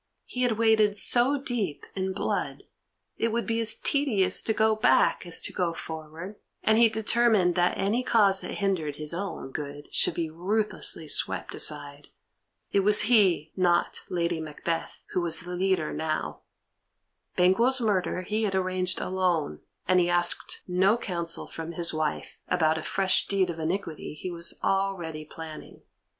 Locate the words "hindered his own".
8.55-9.51